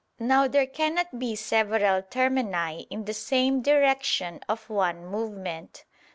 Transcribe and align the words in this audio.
Now 0.17 0.47
there 0.47 0.65
cannot 0.65 1.19
be 1.19 1.35
several 1.35 2.01
termini 2.01 2.87
in 2.89 3.05
the 3.05 3.13
same 3.13 3.61
direction 3.61 4.39
of 4.49 4.67
one 4.67 5.05
movement. 5.05 5.83